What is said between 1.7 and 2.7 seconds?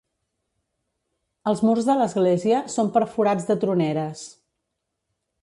de l'església